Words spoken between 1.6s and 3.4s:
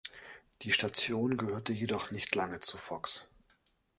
jedoch nicht lange zu Fox.